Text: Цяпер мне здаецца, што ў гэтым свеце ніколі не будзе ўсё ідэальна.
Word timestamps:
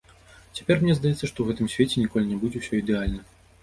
Цяпер 0.59 0.79
мне 0.85 0.95
здаецца, 1.01 1.21
што 1.21 1.29
ў 1.41 1.47
гэтым 1.51 1.71
свеце 1.77 1.93
ніколі 2.03 2.25
не 2.35 2.43
будзе 2.45 2.57
ўсё 2.67 2.85
ідэальна. 2.85 3.21